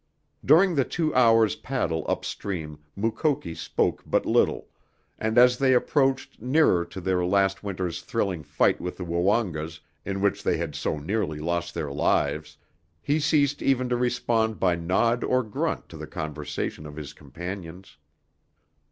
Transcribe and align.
During 0.43 0.73
the 0.73 0.83
two 0.83 1.13
hours' 1.13 1.55
paddle 1.57 2.05
up 2.09 2.25
stream 2.25 2.79
Mukoki 2.95 3.53
spoke 3.53 4.01
but 4.03 4.25
little, 4.25 4.67
and 5.19 5.37
as 5.37 5.59
they 5.59 5.75
approached 5.75 6.41
nearer 6.41 6.83
to 6.85 6.99
their 6.99 7.23
last 7.23 7.63
winter's 7.63 8.01
thrilling 8.01 8.41
fight 8.41 8.81
with 8.81 8.97
the 8.97 9.03
Woongas, 9.03 9.79
in 10.03 10.19
which 10.19 10.41
they 10.41 10.57
had 10.57 10.73
so 10.73 10.97
nearly 10.97 11.37
lost 11.37 11.75
their 11.75 11.91
lives, 11.93 12.57
he 12.99 13.19
ceased 13.19 13.61
even 13.61 13.89
to 13.89 13.95
respond 13.95 14.59
by 14.59 14.73
nod 14.75 15.23
or 15.23 15.43
grunt 15.43 15.87
to 15.89 15.97
the 15.97 16.07
conversation 16.07 16.87
of 16.87 16.95
his 16.95 17.13
companions. 17.13 17.97